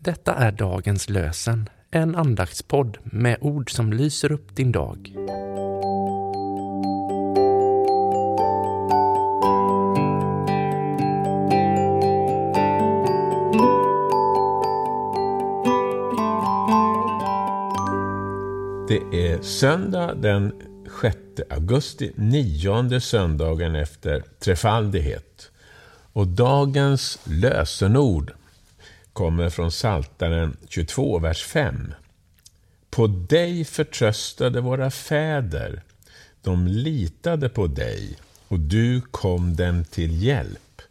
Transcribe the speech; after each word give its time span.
Detta 0.00 0.34
är 0.34 0.52
dagens 0.52 1.08
lösen, 1.08 1.68
en 1.90 2.16
andaktspodd 2.16 2.98
med 3.04 3.36
ord 3.40 3.70
som 3.70 3.92
lyser 3.92 4.32
upp 4.32 4.56
din 4.56 4.72
dag. 4.72 5.12
Det 18.88 19.30
är 19.30 19.42
söndag 19.42 20.14
den 20.14 20.52
6 21.02 21.16
augusti, 21.50 22.12
nionde 22.16 23.00
söndagen 23.00 23.74
efter 23.74 24.24
trefaldighet. 24.40 25.50
Och 26.12 26.28
dagens 26.28 27.18
lösenord 27.24 28.32
kommer 29.16 29.50
från 29.50 29.72
Saltaren 29.72 30.56
22, 30.68 31.18
vers 31.18 31.44
5. 31.44 31.94
På 32.90 33.06
dig 33.06 33.64
förtröstade 33.64 34.60
våra 34.60 34.90
fäder. 34.90 35.82
De 36.42 36.66
litade 36.66 37.48
på 37.48 37.66
dig 37.66 38.16
och 38.48 38.60
du 38.60 39.00
kom 39.00 39.56
dem 39.56 39.84
till 39.84 40.22
hjälp. 40.22 40.82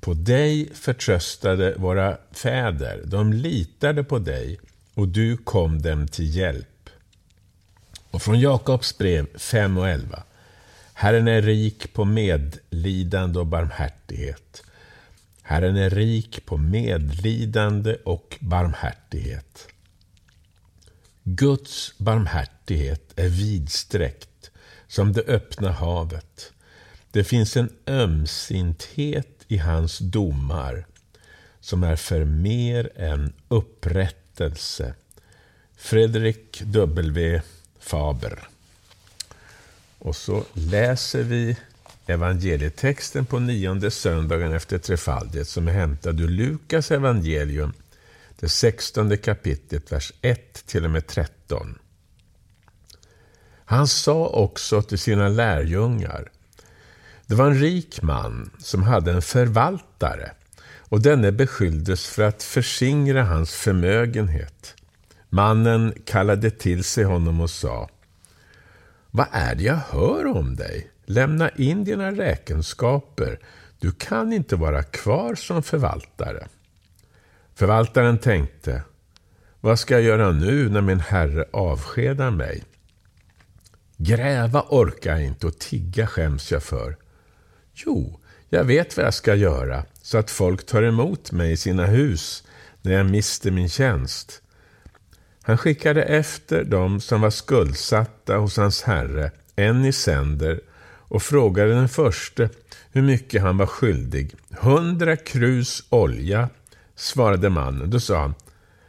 På 0.00 0.14
dig 0.14 0.70
förtröstade 0.74 1.74
våra 1.76 2.16
fäder. 2.32 3.02
De 3.04 3.32
litade 3.32 4.04
på 4.04 4.18
dig 4.18 4.60
och 4.94 5.08
du 5.08 5.36
kom 5.36 5.82
dem 5.82 6.08
till 6.08 6.36
hjälp. 6.36 6.90
Och 8.10 8.22
från 8.22 8.40
Jakobs 8.40 8.98
brev 8.98 9.26
5 9.38 9.78
och 9.78 9.88
11. 9.88 10.22
Herren 10.92 11.28
är 11.28 11.42
rik 11.42 11.92
på 11.92 12.04
medlidande 12.04 13.38
och 13.38 13.46
barmhärtighet. 13.46 14.62
Herren 15.48 15.76
är 15.76 15.90
rik 15.90 16.46
på 16.46 16.56
medlidande 16.56 17.96
och 18.04 18.36
barmhärtighet. 18.40 19.68
Guds 21.22 21.98
barmhärtighet 21.98 23.12
är 23.16 23.28
vidsträckt 23.28 24.50
som 24.86 25.12
det 25.12 25.20
öppna 25.20 25.72
havet. 25.72 26.52
Det 27.10 27.24
finns 27.24 27.56
en 27.56 27.72
ömsinthet 27.86 29.44
i 29.48 29.56
hans 29.56 29.98
domar 29.98 30.86
som 31.60 31.84
är 31.84 31.96
för 31.96 32.24
mer 32.24 32.90
än 32.96 33.32
upprättelse. 33.48 34.94
Fredrik 35.76 36.62
W. 36.64 37.42
Faber. 37.78 38.48
Och 39.98 40.16
så 40.16 40.44
läser 40.52 41.22
vi 41.22 41.56
evangelietexten 42.08 43.26
på 43.26 43.38
nionde 43.38 43.90
söndagen 43.90 44.52
efter 44.52 44.78
trefaldighet 44.78 45.48
som 45.48 45.68
är 45.68 45.72
hämtad 45.72 46.20
ur 46.20 46.28
Lukas 46.28 46.90
evangelium, 46.90 47.72
det 48.40 48.48
sextonde 48.48 49.16
kapitlet, 49.16 49.92
vers 49.92 50.12
1 50.20 50.66
till 50.66 50.84
och 50.84 50.90
med 50.90 51.06
13. 51.06 51.78
Han 53.64 53.88
sa 53.88 54.26
också 54.26 54.82
till 54.82 54.98
sina 54.98 55.28
lärjungar, 55.28 56.30
det 57.26 57.34
var 57.34 57.46
en 57.46 57.60
rik 57.60 58.02
man 58.02 58.50
som 58.58 58.82
hade 58.82 59.12
en 59.12 59.22
förvaltare 59.22 60.32
och 60.78 61.02
denne 61.02 61.32
beskylldes 61.32 62.06
för 62.06 62.22
att 62.22 62.42
försingra 62.42 63.24
hans 63.24 63.54
förmögenhet. 63.54 64.74
Mannen 65.28 65.94
kallade 66.04 66.50
till 66.50 66.84
sig 66.84 67.04
honom 67.04 67.40
och 67.40 67.50
sa, 67.50 67.88
vad 69.10 69.26
är 69.32 69.54
det 69.54 69.64
jag 69.64 69.80
hör 69.90 70.26
om 70.26 70.56
dig? 70.56 70.90
Lämna 71.10 71.50
in 71.50 71.84
dina 71.84 72.12
räkenskaper. 72.12 73.38
Du 73.78 73.92
kan 73.92 74.32
inte 74.32 74.56
vara 74.56 74.82
kvar 74.82 75.34
som 75.34 75.62
förvaltare. 75.62 76.48
Förvaltaren 77.54 78.18
tänkte, 78.18 78.82
vad 79.60 79.78
ska 79.78 79.94
jag 79.94 80.02
göra 80.02 80.32
nu 80.32 80.68
när 80.68 80.80
min 80.80 81.00
herre 81.00 81.44
avskedar 81.52 82.30
mig? 82.30 82.64
Gräva 83.96 84.64
orkar 84.68 85.10
jag 85.10 85.24
inte 85.24 85.46
och 85.46 85.58
tigga 85.58 86.06
skäms 86.06 86.52
jag 86.52 86.62
för. 86.62 86.96
Jo, 87.74 88.20
jag 88.48 88.64
vet 88.64 88.96
vad 88.96 89.06
jag 89.06 89.14
ska 89.14 89.34
göra 89.34 89.84
så 90.02 90.18
att 90.18 90.30
folk 90.30 90.66
tar 90.66 90.82
emot 90.82 91.32
mig 91.32 91.52
i 91.52 91.56
sina 91.56 91.86
hus 91.86 92.44
när 92.82 92.92
jag 92.92 93.10
mister 93.10 93.50
min 93.50 93.68
tjänst. 93.68 94.42
Han 95.42 95.58
skickade 95.58 96.02
efter 96.02 96.64
dem 96.64 97.00
som 97.00 97.20
var 97.20 97.30
skuldsatta 97.30 98.36
hos 98.36 98.56
hans 98.56 98.82
herre, 98.82 99.30
en 99.56 99.84
i 99.84 99.92
sänder, 99.92 100.60
och 101.08 101.22
frågade 101.22 101.74
den 101.74 101.88
förste 101.88 102.50
hur 102.92 103.02
mycket 103.02 103.42
han 103.42 103.56
var 103.56 103.66
skyldig. 103.66 104.34
Hundra 104.50 105.16
krus 105.16 105.84
olja, 105.88 106.48
svarade 106.94 107.50
mannen. 107.50 107.90
Då 107.90 108.00
sa 108.00 108.20
han, 108.20 108.34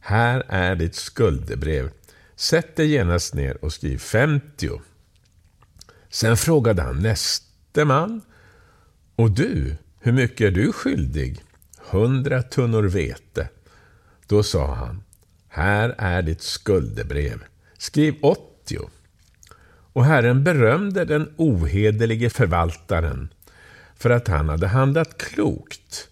här 0.00 0.44
är 0.48 0.76
ditt 0.76 0.94
skuldebrev. 0.94 1.90
Sätt 2.36 2.76
dig 2.76 2.86
genast 2.90 3.34
ner 3.34 3.64
och 3.64 3.72
skriv 3.72 3.98
50. 3.98 4.70
Sen 6.08 6.36
frågade 6.36 6.82
han 6.82 7.02
näste 7.02 7.84
man, 7.84 8.20
och 9.16 9.30
du, 9.30 9.76
hur 10.00 10.12
mycket 10.12 10.40
är 10.40 10.50
du 10.50 10.72
skyldig? 10.72 11.44
Hundra 11.78 12.42
tunnor 12.42 12.82
vete. 12.82 13.48
Då 14.26 14.42
sa 14.42 14.74
han, 14.74 15.02
här 15.48 15.94
är 15.98 16.22
ditt 16.22 16.42
skuldebrev. 16.42 17.44
Skriv 17.78 18.14
80. 18.22 18.78
Och 19.92 20.04
Herren 20.04 20.44
berömde 20.44 21.04
den 21.04 21.28
ohederlige 21.36 22.30
förvaltaren 22.30 23.28
för 23.96 24.10
att 24.10 24.28
han 24.28 24.48
hade 24.48 24.66
handlat 24.66 25.18
klokt. 25.18 26.08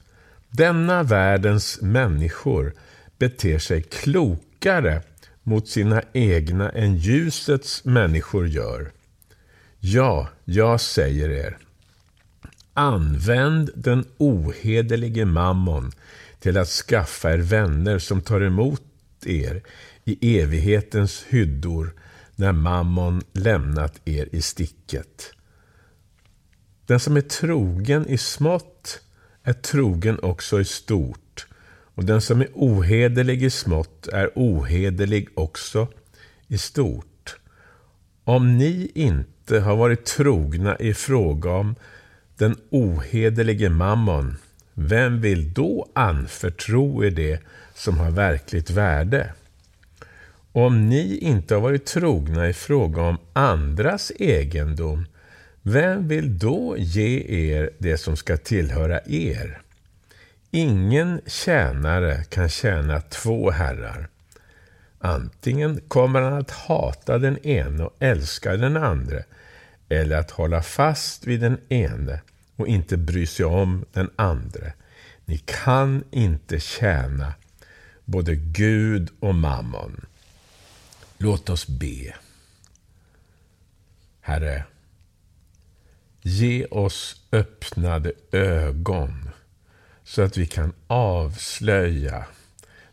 Denna 0.50 1.02
världens 1.02 1.78
människor 1.82 2.74
beter 3.18 3.58
sig 3.58 3.82
klokare 3.82 5.02
mot 5.42 5.68
sina 5.68 6.02
egna 6.12 6.70
än 6.70 6.96
ljusets 6.96 7.84
människor 7.84 8.48
gör. 8.48 8.92
Ja, 9.80 10.28
jag 10.44 10.80
säger 10.80 11.30
er, 11.30 11.56
använd 12.74 13.70
den 13.74 14.04
ohederlige 14.18 15.24
mammon 15.24 15.92
till 16.40 16.58
att 16.58 16.68
skaffa 16.68 17.32
er 17.32 17.38
vänner 17.38 17.98
som 17.98 18.20
tar 18.20 18.40
emot 18.40 18.82
er 19.26 19.62
i 20.04 20.38
evighetens 20.40 21.24
hyddor 21.28 21.92
när 22.38 22.52
mammon 22.52 23.22
lämnat 23.32 24.00
er 24.04 24.28
i 24.32 24.42
sticket. 24.42 25.32
Den 26.86 27.00
som 27.00 27.16
är 27.16 27.20
trogen 27.20 28.08
i 28.08 28.18
smått 28.18 29.00
är 29.42 29.52
trogen 29.52 30.18
också 30.22 30.60
i 30.60 30.64
stort 30.64 31.46
och 31.94 32.04
den 32.04 32.20
som 32.20 32.40
är 32.40 32.48
ohederlig 32.54 33.42
i 33.42 33.50
smått 33.50 34.08
är 34.08 34.30
ohederlig 34.34 35.28
också 35.34 35.88
i 36.46 36.58
stort. 36.58 37.36
Om 38.24 38.58
ni 38.58 38.90
inte 38.94 39.60
har 39.60 39.76
varit 39.76 40.04
trogna 40.04 40.76
i 40.76 40.94
fråga 40.94 41.50
om 41.50 41.74
den 42.36 42.56
ohederlige 42.70 43.68
mammon, 43.68 44.36
vem 44.74 45.20
vill 45.20 45.52
då 45.52 45.88
anförtro 45.94 47.04
er 47.04 47.10
det 47.10 47.40
som 47.74 47.98
har 47.98 48.10
verkligt 48.10 48.70
värde? 48.70 49.32
Om 50.52 50.88
ni 50.88 51.16
inte 51.16 51.54
har 51.54 51.60
varit 51.60 51.86
trogna 51.86 52.48
i 52.48 52.52
fråga 52.52 53.02
om 53.02 53.18
andras 53.32 54.12
egendom, 54.18 55.06
vem 55.62 56.08
vill 56.08 56.38
då 56.38 56.76
ge 56.78 57.24
er 57.50 57.70
det 57.78 57.98
som 57.98 58.16
ska 58.16 58.36
tillhöra 58.36 59.00
er? 59.06 59.60
Ingen 60.50 61.20
tjänare 61.26 62.24
kan 62.24 62.48
tjäna 62.48 63.00
två 63.00 63.50
herrar. 63.50 64.08
Antingen 64.98 65.80
kommer 65.88 66.20
han 66.20 66.32
att 66.32 66.50
hata 66.50 67.18
den 67.18 67.46
ene 67.46 67.84
och 67.84 67.96
älska 67.98 68.56
den 68.56 68.76
andra, 68.76 69.18
eller 69.88 70.16
att 70.16 70.30
hålla 70.30 70.62
fast 70.62 71.26
vid 71.26 71.40
den 71.40 71.58
ene 71.68 72.20
och 72.56 72.68
inte 72.68 72.96
bry 72.96 73.26
sig 73.26 73.46
om 73.46 73.84
den 73.92 74.10
andra. 74.16 74.72
Ni 75.24 75.38
kan 75.38 76.04
inte 76.10 76.60
tjäna 76.60 77.32
både 78.04 78.34
Gud 78.34 79.08
och 79.20 79.34
mammon. 79.34 80.06
Låt 81.20 81.50
oss 81.50 81.66
be. 81.66 82.14
Herre, 84.20 84.64
ge 86.22 86.66
oss 86.66 87.22
öppnade 87.32 88.12
ögon 88.32 89.30
så 90.04 90.22
att 90.22 90.36
vi 90.36 90.46
kan 90.46 90.72
avslöja 90.86 92.24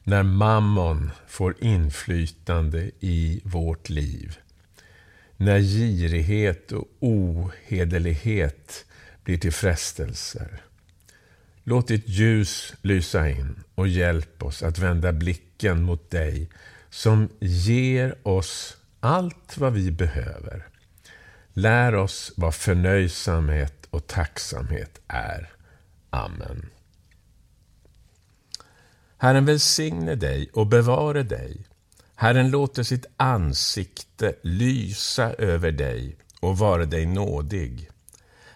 när 0.04 0.24
mammon 0.24 1.12
får 1.28 1.64
inflytande 1.64 2.92
i 3.00 3.42
vårt 3.44 3.90
liv. 3.90 4.38
När 5.38 5.60
girighet 5.60 6.72
och 6.72 6.88
ohederlighet 7.00 8.86
blir 9.24 9.38
till 9.38 9.54
frestelser. 9.54 10.62
Låt 11.64 11.88
ditt 11.88 12.10
ljus 12.10 12.74
lysa 12.82 13.30
in 13.30 13.64
och 13.76 13.88
hjälp 13.88 14.44
oss 14.44 14.64
att 14.64 14.80
vända 14.80 15.12
blicken 15.14 15.82
mot 15.82 16.10
dig 16.10 16.50
som 16.96 17.30
ger 17.40 18.28
oss 18.28 18.78
allt 19.00 19.58
vad 19.58 19.74
vi 19.74 19.92
behöver. 19.92 20.68
Lär 21.54 21.96
oss 21.96 22.32
vad 22.36 22.56
förnöjsamhet 22.56 23.88
och 23.90 24.08
tacksamhet 24.08 25.00
är. 25.08 25.54
Amen. 26.10 26.70
Herren 29.18 29.46
välsigne 29.46 30.16
dig 30.16 30.50
och 30.54 30.68
bevare 30.68 31.24
dig. 31.24 31.66
Herren 32.16 32.50
låter 32.50 32.84
sitt 32.84 33.06
ansikte 33.18 34.36
lysa 34.42 35.34
över 35.34 35.72
dig 35.72 36.18
och 36.40 36.58
vare 36.58 36.86
dig 36.86 37.06
nådig. 37.06 37.90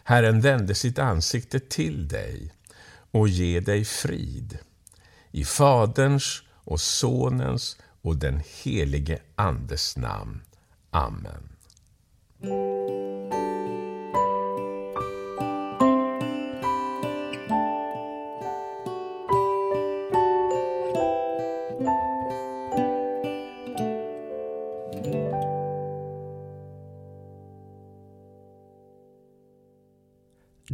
Herren 0.03 0.41
vände 0.41 0.75
sitt 0.75 0.99
ansikte 0.99 1.59
till 1.59 2.07
dig 2.07 2.53
och 3.11 3.27
ge 3.27 3.59
dig 3.59 3.85
frid. 3.85 4.57
I 5.31 5.45
Faderns 5.45 6.43
och 6.49 6.81
Sonens 6.81 7.77
och 8.01 8.17
den 8.17 8.41
helige 8.63 9.19
Andes 9.35 9.97
namn. 9.97 10.41
Amen. 10.89 11.49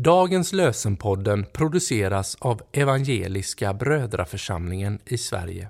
Dagens 0.06 0.54
lösenpodden 0.54 1.46
produceras 1.54 2.38
av 2.40 2.62
Evangeliska 2.72 3.74
Brödraförsamlingen 3.74 5.00
i 5.06 5.18
Sverige 5.18 5.70